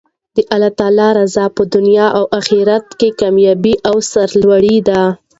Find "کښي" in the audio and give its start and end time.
2.99-3.09